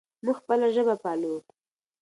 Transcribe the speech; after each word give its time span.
موږ 0.23 0.35
خپله 0.41 0.67
ژبه 0.75 0.95
پالو. 1.03 1.35